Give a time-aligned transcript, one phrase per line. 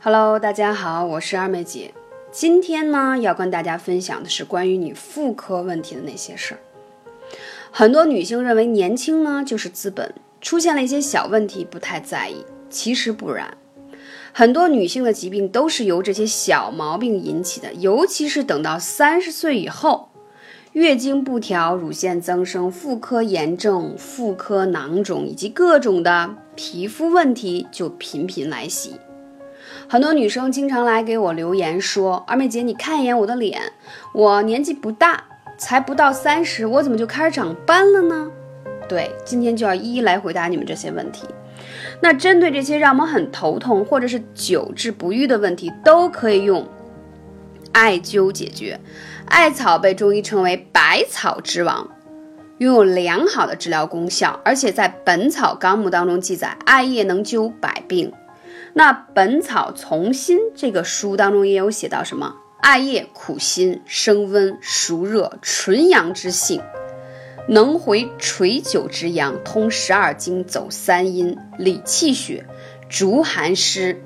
[0.00, 1.92] Hello，大家好，我是二妹姐。
[2.30, 6.60] 今天呢，要跟大家分享的是关于你妇科问题的那些事儿。
[7.72, 13.58] 很多女性认为年轻呢就是资本，出现了一些小问题不太在意，其实不然。
[14.32, 20.10] 很多女性的疾病都是由这些小毛病引起的，尤其是等到三十岁以后，
[20.74, 28.94] 月经不调、乳腺增生、妇科炎症、妇科囊肿以及各种的皮肤问题就频频来袭。
[29.90, 33.72] 很多女生经常来给我留言说：“二妹姐，你看一眼我的脸，
[34.12, 35.24] 我年纪不大，
[35.56, 38.30] 才不到三十，我怎么就开始长斑了呢？”
[38.86, 41.26] 对，今天就要一一来回答你们这些问题。
[42.02, 46.68] 那针对这些让我们很头痛或者是久治不愈的问题，都可以用
[47.72, 48.78] 艾灸解决。
[49.24, 51.88] 艾草被中医称为百草之王，
[52.58, 58.12] 拥有良好的治疗功效，而且在《本草纲目》当中记载，艾叶能灸百病。
[58.78, 62.36] 那《本草从心》这个书当中也有写到什么？
[62.60, 66.62] 艾叶苦辛，生温，熟热，纯阳之性。
[67.48, 72.46] 能回垂九之阳，通十二经，走三阴，理气血，
[72.88, 74.00] 逐寒湿，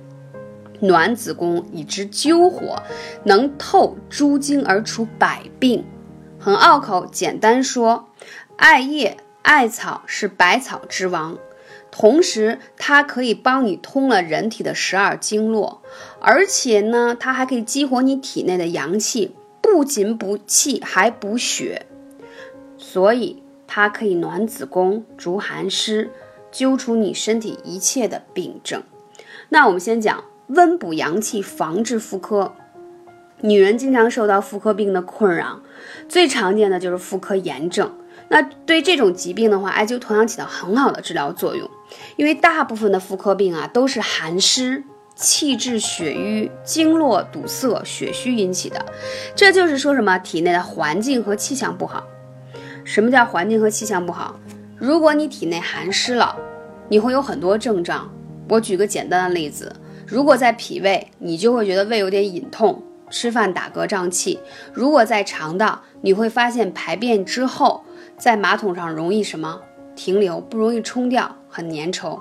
[0.81, 2.83] 暖子宫，以之灸火，
[3.25, 5.85] 能透诸经而除百病。
[6.39, 8.09] 很拗口，简单说，
[8.57, 11.37] 艾叶、艾草是百草之王，
[11.93, 15.83] 同时它可以帮你通了人体的十二经络，
[16.21, 21.87] 而且呢，它还可以激活你体内的阳气，不仅补气，还补血。
[22.79, 26.11] 所以它可以暖子宫、逐寒湿，
[26.51, 28.83] 揪除你身体一切的病症。
[29.51, 32.55] 那我们先讲温补阳气，防治妇科。
[33.43, 35.61] 女人经常受到妇科病的困扰，
[36.09, 37.93] 最常见的就是妇科炎症。
[38.33, 41.69] 那对这种疾病的话，艾灸同样起到很好的治疗作用，
[42.17, 44.83] 因为大部分的妇科病啊都是寒湿、
[45.15, 48.83] 气滞血瘀、经络堵塞、血虚引起的。
[49.37, 52.03] 这就是说什么体内的环境和气象不好。
[52.85, 54.35] 什么叫环境和气象不好？
[54.79, 56.35] 如果你体内寒湿了，
[56.89, 58.11] 你会有很多症状。
[58.49, 59.71] 我举个简单的例子，
[60.07, 64.39] 如果在脾胃，你就会觉得胃有点隐痛，吃饭打嗝胀气；
[64.73, 67.85] 如果在肠道，你会发现排便之后
[68.17, 69.61] 在马桶上容易什么
[69.95, 72.21] 停留，不容易冲掉，很粘稠。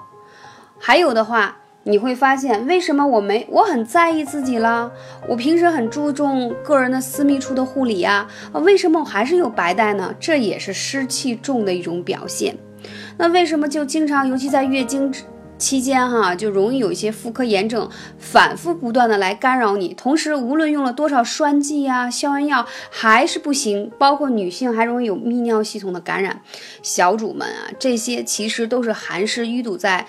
[0.79, 1.57] 还有的话。
[1.83, 4.91] 你会发现，为什么我没我很在意自己了？
[5.27, 10.13] 我平时很注重个人的私密处的护理呀，啊，为什么我还是有白带呢？
[10.19, 12.55] 这也是湿气重的一种表现。
[13.17, 15.11] 那为什么就经常，尤其在月经
[15.61, 19.93] 期间哈，就容易有一些妇科炎症反复不断的来干扰你？
[19.93, 23.91] 同时，无论用了多少栓剂呀、消炎药，还是不行。
[23.99, 26.41] 包括女性还容易有泌尿系统的感染。
[26.81, 30.07] 小主们啊，这些其实都是寒湿淤堵在。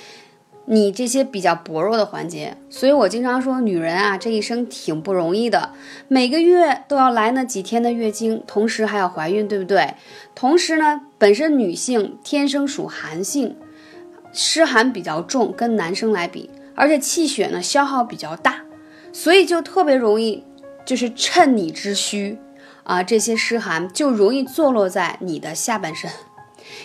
[0.64, 5.70] 你这些比较薄弱的环节，所以我经常说，女人啊，这一生挺不容易的，
[6.06, 9.94] 每个月都要来那几天的月经，同时还要怀孕，对不对？
[10.36, 13.56] 同时呢，本身女性天生属寒性，
[14.32, 18.62] 湿寒比较重，跟男生来比，而且气血呢消耗比较大，
[19.12, 20.44] 所以就特别容易，
[20.84, 22.38] 就是趁你之虚
[22.84, 26.10] 啊，这些湿寒就容易坐落在你的下半身，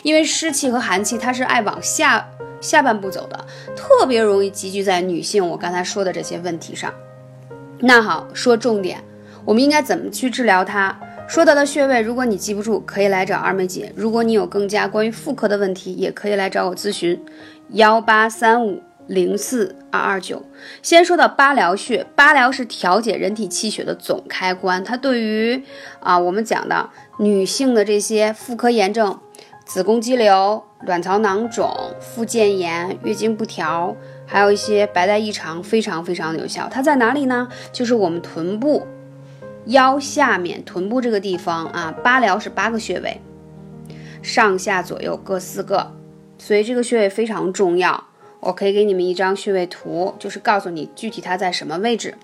[0.03, 2.27] 因为湿气和寒气它是爱往下。
[2.59, 6.91] 下半步走的特别容易集聚在女性，我刚才说的这些问题上。
[7.77, 8.99] 那好，说重点，
[9.45, 10.99] 我们应该怎么去治疗它？
[11.27, 17.21] 说到的穴位，如果你记不住，可以来找二妹姐；如果你有更加关于妇科的问题，也可以来找我咨询，
[17.71, 20.41] 幺八三五零四二二九。
[20.81, 25.61] 先说到八髎穴，八髎是调节人体气血的总开关，它对于
[25.99, 26.89] 啊我们讲的
[27.19, 29.19] 女性的这些妇科炎症。
[29.65, 33.93] 子宫肌瘤、卵巢囊肿、附件炎、月经不调，
[34.25, 36.69] 还有一些白带异常，非常非常有效。
[36.71, 37.49] 它在哪里呢？
[37.73, 38.87] 就是我们臀部
[39.67, 41.93] 腰下面，臀部这个地方啊。
[42.03, 43.21] 八髎是八个穴位，
[44.21, 45.93] 上下左右各四个，
[46.37, 48.05] 所以这个穴位非常重要。
[48.39, 52.15] 我可以给你们一张穴位图，就是告诉你具体它在什么位置。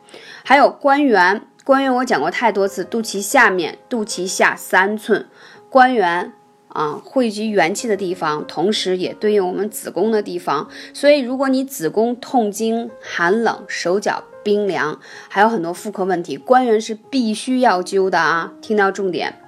[0.44, 5.28] 还有关元，关元我讲过太多次，肚脐下面，肚脐下三寸，
[5.70, 6.34] 关元。
[6.74, 10.68] 啊，汇集元气的地方，同时也对应我们子宫的地方。
[10.94, 15.00] 所以，如果你子宫痛经、寒冷、手脚冰凉，
[15.30, 18.54] 还有很多妇科问题，关元是必须要灸的啊！
[18.62, 19.43] 听到重点。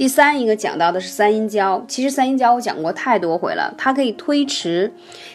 [0.00, 4.90] 第三一个讲到的是三阴交，其实三阴交我讲过太多回了，它可以推迟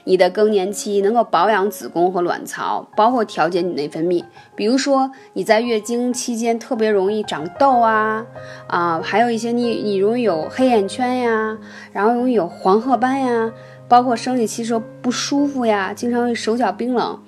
[0.06, 4.24] 你的更年期，能够保养子宫和卵巢，包括调节你内分泌。
[4.56, 8.26] 比如说你在月经期间特别容易长痘啊
[8.66, 11.56] 啊，还有一些你你容易有黑眼圈呀，
[11.94, 13.54] 然后容易有黄褐斑呀，
[13.88, 17.22] 包括生理期时候不舒服呀，经常会手脚冰冷。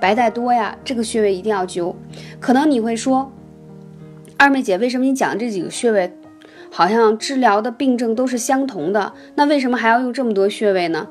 [0.00, 1.94] 白带多呀，这个穴位一定要灸。
[2.40, 3.30] 可能你会说，
[4.36, 6.12] 二妹姐，为什么你讲的这几个穴位，
[6.70, 9.12] 好像治疗的病症都是相同的？
[9.34, 11.08] 那为什么还要用这么多穴位呢？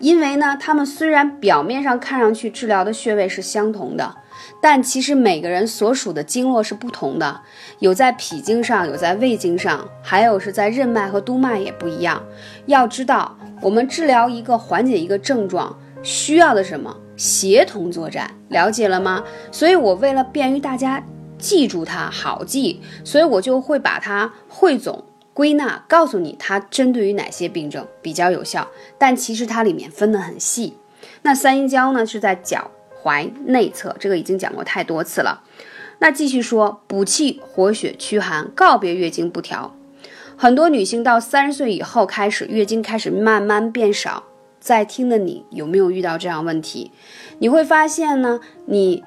[0.00, 4.14] 因为呢，他们虽然表面上看上去治疗的穴位是相同的，
[4.60, 7.40] 但其实每个人所属的经络是不同的，
[7.78, 12.20] 有在脾经上，有在胃经上，还有是在任脉和督脉也不一样。
[12.66, 16.94] 要知道，我们治疗一个缓解一个症状需要的什么？
[17.16, 19.22] 协同作战，了解了吗？
[19.52, 21.00] 所以我为了便于大家
[21.44, 25.04] 记住它，好记，所以我就会把它汇总
[25.34, 28.66] 归纳，告诉你它针对于哪些病症比较有效。
[28.96, 30.78] 但其实它里面分得很细。
[31.20, 32.70] 那三阴交呢，是在脚
[33.02, 35.42] 踝内侧，这个已经讲过太多次了。
[35.98, 39.76] 那继续说，补气活血驱寒，告别月经不调。
[40.36, 44.24] 很多女性到三十岁以后开始月经开始慢慢变少。
[44.58, 46.90] 在听的你有没有遇到这样问题？
[47.38, 49.04] 你会发现呢，你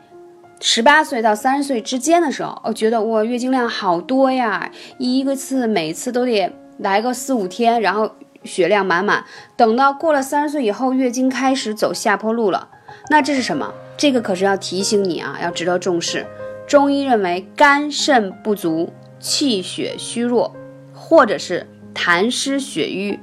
[0.60, 8.12] 十八岁到三十岁之间的时候，我觉得我月经量好多呀，一个次每次都得来个四五天，然后
[8.44, 9.24] 血量满满。
[9.56, 12.70] 等到过了三十岁以后，月经开始走下坡路了，
[13.10, 13.72] 那这是什么？
[13.96, 16.26] 这个可是要提醒你啊，要值得重视。
[16.68, 20.56] 中医认为，肝肾不足、气血虚弱，
[20.94, 23.20] 或者是痰湿血瘀，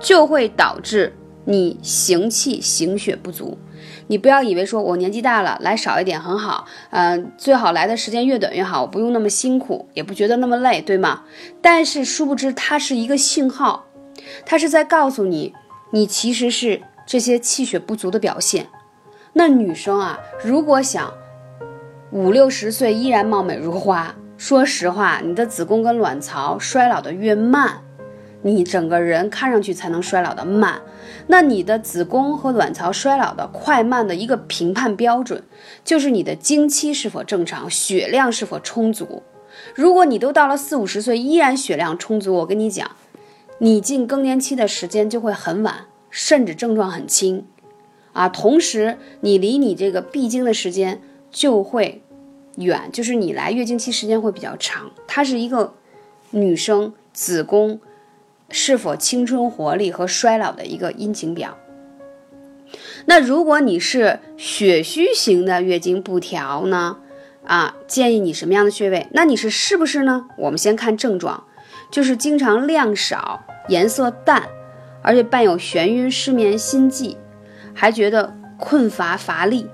[0.00, 1.14] 就会导致。
[1.46, 3.58] 你行气行血不足，
[4.06, 11.22] 你不要以为说我年纪大了来少一点很好，嗯，最好来的时间越短越好，我不用那么辛苦，也不觉得那么累，对吗？
[11.60, 13.86] 但是殊不知它是一个信号，
[14.46, 15.52] 它是在告诉你，
[15.92, 18.66] 你其实是这些气血不足的表现。
[19.34, 21.12] 那女生啊，如果想
[22.10, 27.83] 五六十岁依然貌美如花，说实话，你的子宫跟卵巢衰老的越慢。
[28.46, 30.82] 你整个人看上去才能衰老的慢，
[31.28, 35.42] 那你的子宫和卵巢衰老的快慢的一个评判标准，
[35.82, 39.22] 就是你的经期是否正常，血量是否充足。
[39.74, 42.90] 如果你都到了四五十岁依然血量充足，我跟你讲，
[43.58, 47.46] 你进更年期的时间就会很晚，甚至症状很轻，
[48.12, 51.00] 啊，同时你离你这个闭经的时间
[51.30, 52.02] 就会
[52.56, 54.90] 远，就是你来月经期时间会比较长。
[55.06, 55.72] 它是一个
[56.32, 57.80] 女生子宫。
[58.56, 61.58] 是否青春活力和衰老的一个阴晴表？
[63.06, 66.98] 那如果你是血虚型的月经不调呢？
[67.44, 69.08] 啊，建议你什么样的穴位？
[69.10, 70.26] 那你是是不是呢？
[70.38, 71.42] 我们先看症状，
[71.90, 74.44] 就是经常量少、颜色淡，
[75.02, 77.18] 而且伴有眩晕、失眠、心悸，
[77.74, 79.66] 还觉得困乏乏力，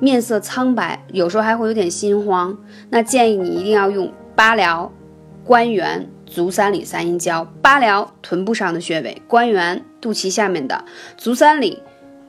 [0.00, 2.56] 面色苍白，有时候还会有点心慌。
[2.88, 4.88] 那建议你一定要用八髎、
[5.44, 6.08] 关元。
[6.26, 10.84] 足三里三阴交，八髎臀部上的穴位，关元肚脐下面的，
[11.16, 11.82] 足三里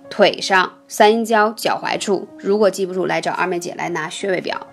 [0.10, 2.28] 腿上，三阴交脚踝处。
[2.38, 4.68] 如果记不住，来找二妹姐来拿穴位表。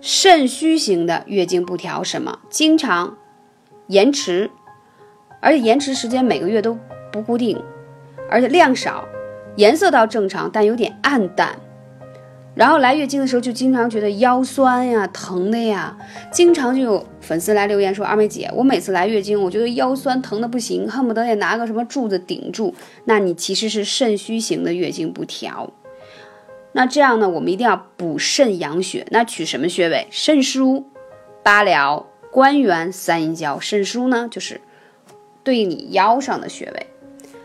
[0.00, 2.38] 肾虚型的月经不调，什么？
[2.48, 3.16] 经常
[3.88, 4.50] 延迟，
[5.40, 6.78] 而且延迟时间每个月都
[7.10, 7.60] 不固定，
[8.30, 9.04] 而且量少，
[9.56, 11.58] 颜色倒正常，但有点暗淡。
[12.56, 15.94] 然后来月经的时候就经常觉得腰酸呀、疼的呀，
[16.32, 22.74] 经常就有粉丝来留言说：“二妹姐，我每次来月经，我觉得腰酸疼的不行，恨不得也拿个什么柱子顶住。”
[23.04, 25.70] 那你其实是肾虚型的月经不调。
[26.72, 29.06] 那这样呢，我们一定要补肾养血。
[29.10, 30.06] 那取什么穴位？
[30.10, 30.84] 肾腧、
[31.42, 33.60] 八髎、关元、三阴交。
[33.60, 34.62] 肾腧呢，就是
[35.44, 36.86] 对你腰上的穴位。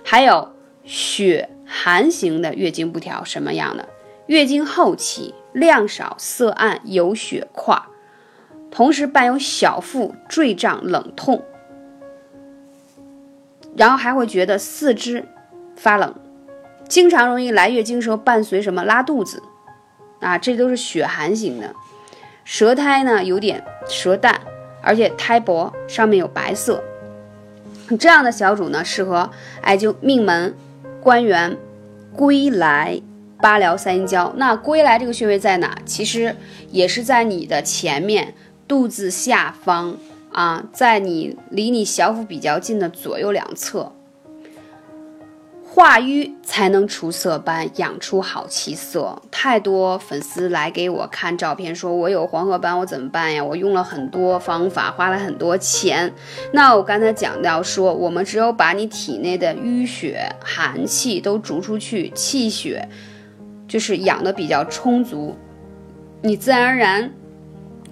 [0.06, 0.54] 还有
[0.86, 3.90] 血寒型的月经不调，什么样的？
[4.28, 7.82] 月经后期量少、色暗、有血块，
[8.70, 11.44] 同时伴有小腹坠胀、冷痛，
[13.76, 15.26] 然后还会觉得四肢
[15.76, 16.16] 发冷，
[16.88, 18.84] 经常容易来月经时候伴随什么？
[18.84, 19.42] 拉肚子。
[20.20, 21.74] 啊，这都是血寒型的。
[22.44, 24.40] 舌苔呢有点舌淡，
[24.84, 26.84] 而且苔薄，上面有白色，
[28.00, 30.56] 这样的小主呢适合艾灸命门、
[31.02, 31.58] 关元、
[32.16, 33.02] 归来。
[33.42, 35.78] 八髎三阴交，那归来这个穴位在哪？
[35.86, 36.36] 其实
[36.70, 38.36] 也是在你的前面
[38.68, 39.98] 肚子下方
[40.32, 43.92] 啊，在你离你小腹比较近的左右两侧。
[45.74, 49.22] 化瘀才能除色斑，养出好气色。
[49.32, 53.42] 太多粉丝来给我看照片，说我有黄褐斑，我怎么办呀？
[53.42, 56.14] 我用了很多方法，花了很多钱。
[56.52, 62.90] 那我刚才讲到说，我们只有把你体内的淤血、寒气都逐出去，气血。
[63.72, 65.34] 就是养的比较充足，
[66.24, 67.14] 你自然而然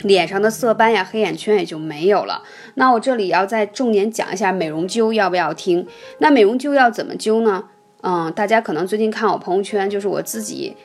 [0.02, 2.44] 脸上的色斑呀、黑眼圈也就没有了。
[2.74, 5.88] 那我这里要再重点讲一下美容灸，要不要听？
[6.18, 7.64] 那美容灸要怎么灸呢？
[8.02, 10.76] 嗯，大家可能最近看我朋友圈，就是我自己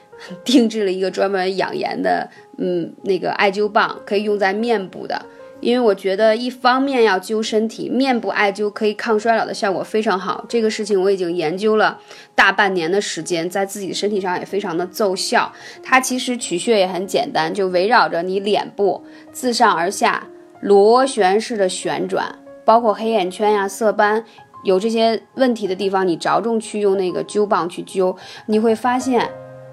[0.45, 5.27] 定制了一个专门养颜的，嗯，那个艾灸棒，可以用在面部的。
[5.61, 10.45] 因为我觉得一方面要灸身体，面部艾灸可以抗衰老的效果非常好。
[10.47, 11.99] 这个事情我已经研究了
[12.35, 15.51] 大半年的时间，在自己身体上也非常的奏效。
[15.83, 20.27] 它其实取穴也很简单，就围绕着你脸部自上而下
[20.61, 24.23] 螺旋式的旋转，包括黑眼圈呀、色斑
[24.65, 28.15] 有这些问题的地方，你着重去用那个灸棒去灸，
[28.47, 29.31] 你会发现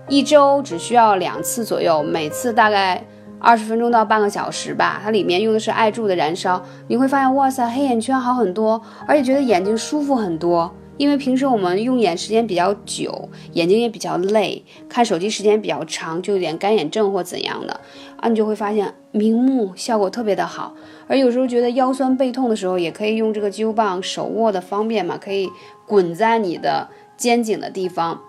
[0.08, 3.04] 一周只需要两次左右，每次大概。
[3.42, 10.72] 二十分钟到半个小时吧，它里面用的是艾柱的燃烧，你会发现，哇塞，黑眼圈好很多，而且觉得眼睛舒服很多。
[10.98, 17.80] 因为平时我们用眼时间比较久，眼睛也比较累，看手机时间比较长，就有点干眼症或怎样的
[18.18, 20.76] 啊，你就会发现明目效果特别的好。
[21.08, 25.50] 而有时候觉得腰酸背痛的时候，也可以用这个灸棒，手握的方便嘛，可以
[25.88, 28.22] 滚在你的肩颈的地方。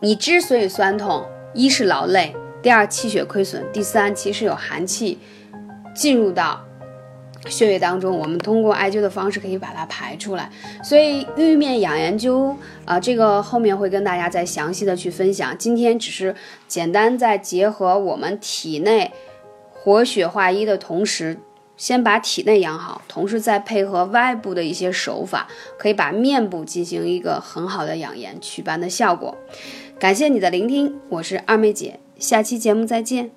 [0.00, 2.34] 你之所以酸痛，一是劳累。
[2.62, 5.18] 第二，气血亏损；第三，其实有寒气
[5.94, 6.62] 进入到
[7.46, 10.50] 血液当中，我们通过艾灸的方式可以把它排出来。
[10.84, 15.56] 所以玉面养颜灸啊，这个后面会跟大家再详细的去分享。
[15.56, 16.34] 今天只是
[16.68, 19.10] 简单在结合我们体内
[19.72, 21.38] 活血化瘀的同时，
[21.78, 25.48] 先把体内养好，同时再配合外部的一些手法，
[25.78, 29.34] 可以把面部进行一个很好的养颜祛斑的效果。
[29.98, 31.98] 感谢你的聆听，我是二妹姐。
[32.20, 33.30] 下期节目再见。